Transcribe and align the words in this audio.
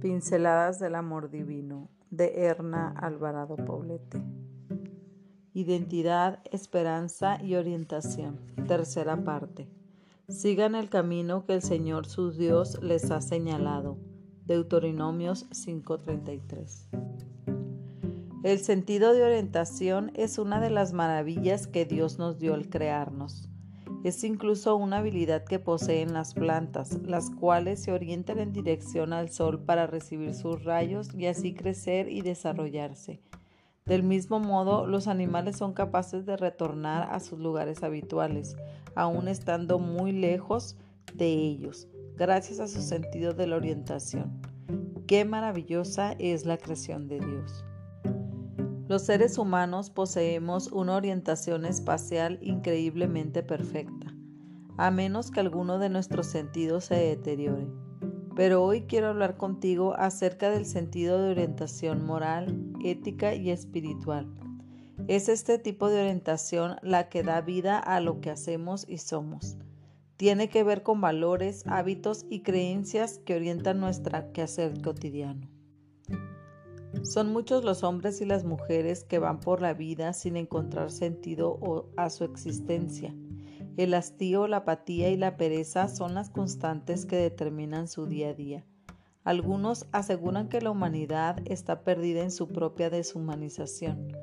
Pinceladas 0.00 0.78
del 0.78 0.94
Amor 0.94 1.28
Divino 1.28 1.88
de 2.10 2.44
Erna 2.44 2.94
Alvarado 2.96 3.56
Poblete. 3.56 4.22
Identidad, 5.54 6.38
esperanza 6.52 7.42
y 7.42 7.56
orientación. 7.56 8.38
Tercera 8.68 9.24
parte. 9.24 9.68
Sigan 10.28 10.76
el 10.76 10.88
camino 10.88 11.46
que 11.46 11.54
el 11.54 11.62
Señor 11.62 12.06
su 12.06 12.30
Dios 12.30 12.80
les 12.80 13.10
ha 13.10 13.20
señalado. 13.20 13.98
Deuteronomios 14.46 15.46
5:33. 15.50 16.88
El 18.44 18.60
sentido 18.60 19.14
de 19.14 19.24
orientación 19.24 20.12
es 20.14 20.38
una 20.38 20.60
de 20.60 20.70
las 20.70 20.92
maravillas 20.92 21.66
que 21.66 21.86
Dios 21.86 22.20
nos 22.20 22.38
dio 22.38 22.54
al 22.54 22.68
crearnos. 22.68 23.48
Es 24.04 24.22
incluso 24.22 24.76
una 24.76 24.98
habilidad 24.98 25.44
que 25.44 25.58
poseen 25.58 26.12
las 26.12 26.34
plantas, 26.34 26.98
las 27.02 27.30
cuales 27.30 27.82
se 27.82 27.92
orientan 27.92 28.38
en 28.38 28.52
dirección 28.52 29.12
al 29.12 29.30
sol 29.30 29.60
para 29.60 29.88
recibir 29.88 30.34
sus 30.34 30.64
rayos 30.64 31.12
y 31.14 31.26
así 31.26 31.52
crecer 31.52 32.08
y 32.08 32.22
desarrollarse. 32.22 33.20
Del 33.86 34.04
mismo 34.04 34.38
modo, 34.38 34.86
los 34.86 35.08
animales 35.08 35.56
son 35.56 35.72
capaces 35.72 36.26
de 36.26 36.36
retornar 36.36 37.08
a 37.10 37.20
sus 37.20 37.40
lugares 37.40 37.82
habituales, 37.82 38.56
aun 38.94 39.28
estando 39.28 39.78
muy 39.78 40.12
lejos 40.12 40.76
de 41.14 41.26
ellos, 41.26 41.88
gracias 42.16 42.60
a 42.60 42.68
su 42.68 42.82
sentido 42.82 43.32
de 43.32 43.46
la 43.46 43.56
orientación. 43.56 44.40
Qué 45.06 45.24
maravillosa 45.24 46.12
es 46.18 46.44
la 46.44 46.58
creación 46.58 47.08
de 47.08 47.18
Dios. 47.18 47.64
Los 48.88 49.02
seres 49.02 49.36
humanos 49.36 49.90
poseemos 49.90 50.72
una 50.72 50.96
orientación 50.96 51.66
espacial 51.66 52.38
increíblemente 52.40 53.42
perfecta, 53.42 54.14
a 54.78 54.90
menos 54.90 55.30
que 55.30 55.40
alguno 55.40 55.78
de 55.78 55.90
nuestros 55.90 56.26
sentidos 56.28 56.86
se 56.86 56.94
deteriore. 56.94 57.68
Pero 58.34 58.64
hoy 58.64 58.86
quiero 58.86 59.08
hablar 59.08 59.36
contigo 59.36 59.92
acerca 59.92 60.48
del 60.48 60.64
sentido 60.64 61.20
de 61.20 61.32
orientación 61.32 62.06
moral, 62.06 62.72
ética 62.82 63.34
y 63.34 63.50
espiritual. 63.50 64.26
Es 65.06 65.28
este 65.28 65.58
tipo 65.58 65.90
de 65.90 66.00
orientación 66.00 66.76
la 66.80 67.10
que 67.10 67.22
da 67.22 67.42
vida 67.42 67.78
a 67.78 68.00
lo 68.00 68.22
que 68.22 68.30
hacemos 68.30 68.86
y 68.88 68.96
somos. 68.98 69.58
Tiene 70.16 70.48
que 70.48 70.64
ver 70.64 70.82
con 70.82 71.02
valores, 71.02 71.62
hábitos 71.66 72.24
y 72.30 72.40
creencias 72.40 73.18
que 73.18 73.36
orientan 73.36 73.80
nuestra 73.80 74.32
quehacer 74.32 74.80
cotidiano. 74.80 75.57
Son 77.02 77.32
muchos 77.32 77.64
los 77.64 77.84
hombres 77.84 78.20
y 78.20 78.24
las 78.24 78.44
mujeres 78.44 79.04
que 79.04 79.18
van 79.18 79.40
por 79.40 79.60
la 79.60 79.74
vida 79.74 80.12
sin 80.12 80.36
encontrar 80.36 80.90
sentido 80.90 81.90
a 81.96 82.10
su 82.10 82.24
existencia. 82.24 83.14
El 83.76 83.94
hastío, 83.94 84.48
la 84.48 84.58
apatía 84.58 85.10
y 85.10 85.16
la 85.16 85.36
pereza 85.36 85.88
son 85.88 86.14
las 86.14 86.30
constantes 86.30 87.06
que 87.06 87.16
determinan 87.16 87.88
su 87.88 88.06
día 88.06 88.30
a 88.30 88.34
día. 88.34 88.64
Algunos 89.22 89.86
aseguran 89.92 90.48
que 90.48 90.60
la 90.60 90.70
humanidad 90.70 91.40
está 91.44 91.84
perdida 91.84 92.22
en 92.22 92.30
su 92.30 92.48
propia 92.48 92.88
deshumanización. 92.90 94.16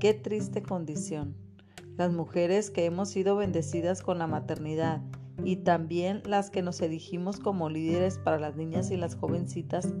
Qué 0.00 0.14
triste 0.14 0.62
condición. 0.62 1.36
Las 1.96 2.12
mujeres 2.12 2.70
que 2.70 2.84
hemos 2.84 3.08
sido 3.10 3.36
bendecidas 3.36 4.02
con 4.02 4.18
la 4.18 4.26
maternidad 4.26 5.00
y 5.44 5.56
también 5.56 6.22
las 6.26 6.50
que 6.50 6.62
nos 6.62 6.80
elegimos 6.80 7.38
como 7.38 7.70
líderes 7.70 8.18
para 8.18 8.38
las 8.38 8.56
niñas 8.56 8.90
y 8.90 8.96
las 8.96 9.14
jovencitas 9.14 9.94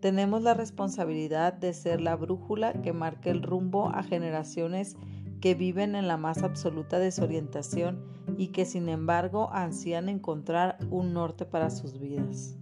tenemos 0.00 0.42
la 0.42 0.54
responsabilidad 0.54 1.52
de 1.52 1.72
ser 1.72 2.00
la 2.00 2.16
brújula 2.16 2.72
que 2.82 2.92
marque 2.92 3.30
el 3.30 3.42
rumbo 3.42 3.88
a 3.90 4.02
generaciones 4.02 4.96
que 5.40 5.54
viven 5.54 5.94
en 5.94 6.08
la 6.08 6.16
más 6.16 6.42
absoluta 6.42 6.98
desorientación 6.98 8.04
y 8.36 8.48
que 8.48 8.64
sin 8.64 8.88
embargo 8.88 9.50
ansían 9.52 10.08
encontrar 10.08 10.78
un 10.90 11.12
norte 11.14 11.44
para 11.44 11.70
sus 11.70 11.98
vidas. 11.98 12.56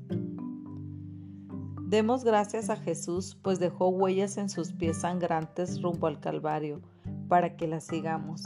Demos 1.82 2.24
gracias 2.24 2.68
a 2.68 2.76
Jesús, 2.76 3.38
pues 3.42 3.58
dejó 3.58 3.88
huellas 3.88 4.38
en 4.38 4.48
sus 4.48 4.72
pies 4.72 5.02
sangrantes 5.02 5.80
rumbo 5.80 6.08
al 6.08 6.20
Calvario, 6.20 6.82
para 7.28 7.56
que 7.56 7.68
las 7.68 7.84
sigamos. 7.84 8.42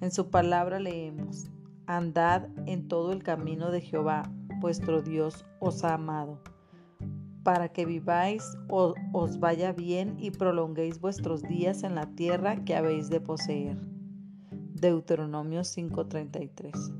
En 0.00 0.10
su 0.10 0.30
palabra 0.30 0.78
leemos, 0.78 1.46
Andad 1.86 2.48
en 2.66 2.88
todo 2.88 3.12
el 3.12 3.22
camino 3.22 3.70
de 3.70 3.80
Jehová, 3.80 4.22
vuestro 4.60 5.02
Dios 5.02 5.44
os 5.58 5.84
ha 5.84 5.94
amado 5.94 6.40
para 7.42 7.68
que 7.68 7.84
viváis 7.84 8.42
o 8.68 8.94
os 9.12 9.38
vaya 9.38 9.72
bien 9.72 10.16
y 10.18 10.30
prolonguéis 10.30 11.00
vuestros 11.00 11.42
días 11.42 11.82
en 11.82 11.94
la 11.94 12.06
tierra 12.06 12.64
que 12.64 12.76
habéis 12.76 13.10
de 13.10 13.20
poseer. 13.20 13.76
Deuteronomio 14.50 15.62
5:33 15.62 16.92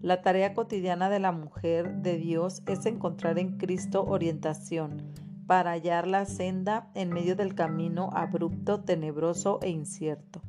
La 0.00 0.22
tarea 0.22 0.54
cotidiana 0.54 1.10
de 1.10 1.20
la 1.20 1.32
mujer 1.32 1.96
de 2.02 2.16
Dios 2.16 2.62
es 2.66 2.86
encontrar 2.86 3.38
en 3.38 3.58
Cristo 3.58 4.04
orientación 4.04 5.12
para 5.46 5.72
hallar 5.72 6.06
la 6.06 6.24
senda 6.24 6.90
en 6.94 7.10
medio 7.10 7.36
del 7.36 7.54
camino 7.54 8.10
abrupto, 8.14 8.80
tenebroso 8.80 9.58
e 9.62 9.70
incierto. 9.70 10.40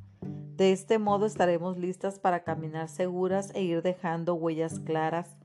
De 0.55 0.71
este 0.71 0.99
modo 0.99 1.25
estaremos 1.25 1.77
listas 1.77 2.19
para 2.19 2.43
caminar 2.43 2.87
seguras 2.87 3.51
e 3.55 3.63
ir 3.63 3.81
dejando 3.81 4.35
huellas 4.35 4.79
claras 4.79 5.35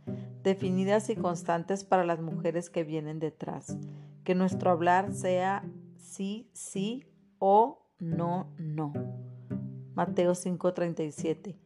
definidas 0.42 1.10
y 1.10 1.16
constantes 1.16 1.84
para 1.84 2.04
las 2.04 2.20
mujeres 2.20 2.70
que 2.70 2.84
vienen 2.84 3.18
detrás. 3.18 3.76
Que 4.24 4.34
nuestro 4.34 4.70
hablar 4.70 5.12
sea 5.12 5.64
sí, 5.96 6.48
sí 6.52 7.04
o 7.38 7.86
no, 7.98 8.52
no. 8.58 8.92
Mateo 9.94 10.34
5:37. 10.34 11.56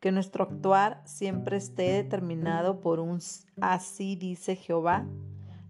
Que 0.00 0.12
nuestro 0.12 0.44
actuar 0.44 1.02
siempre 1.04 1.56
esté 1.56 1.92
determinado 1.92 2.80
por 2.80 3.00
un 3.00 3.18
así 3.60 4.16
dice 4.16 4.56
Jehová. 4.56 5.06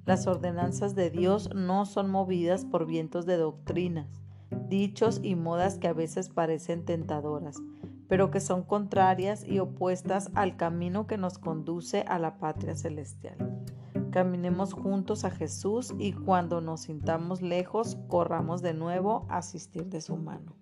Las 0.06 0.26
ordenanzas 0.26 0.94
de 0.94 1.10
Dios 1.10 1.50
no 1.54 1.86
son 1.86 2.10
movidas 2.10 2.64
por 2.64 2.86
vientos 2.86 3.26
de 3.26 3.36
doctrinas, 3.36 4.08
dichos 4.68 5.20
y 5.22 5.34
modas 5.34 5.78
que 5.78 5.88
a 5.88 5.92
veces 5.92 6.28
parecen 6.28 6.84
tentadoras, 6.84 7.56
pero 8.10 8.32
que 8.32 8.40
son 8.40 8.64
contrarias 8.64 9.46
y 9.46 9.60
opuestas 9.60 10.32
al 10.34 10.56
camino 10.56 11.06
que 11.06 11.16
nos 11.16 11.38
conduce 11.38 12.00
a 12.08 12.18
la 12.18 12.38
patria 12.38 12.74
celestial. 12.74 13.36
Caminemos 14.10 14.72
juntos 14.72 15.24
a 15.24 15.30
Jesús 15.30 15.94
y 15.96 16.12
cuando 16.12 16.60
nos 16.60 16.82
sintamos 16.82 17.40
lejos, 17.40 17.96
corramos 18.08 18.62
de 18.62 18.74
nuevo 18.74 19.26
a 19.28 19.36
asistir 19.36 19.86
de 19.86 20.00
su 20.00 20.16
mano. 20.16 20.56